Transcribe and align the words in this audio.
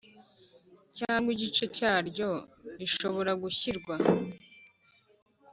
cyangwa 0.97 1.29
igice 1.35 1.63
cyaryo 1.77 2.29
rishobora 2.79 3.31
gushyirwa 3.41 3.95